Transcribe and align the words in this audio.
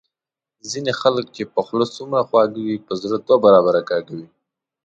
ځینی 0.71 0.93
خلګ 1.01 1.25
چي 1.35 1.43
په 1.53 1.59
خوله 1.65 1.87
څومره 1.95 2.21
خواږه 2.27 2.61
وي 2.65 2.77
په 2.85 2.93
زړه 3.01 3.17
دوه 3.25 3.37
برابره 3.45 3.81
کاږه 3.89 4.13
وي 4.17 4.27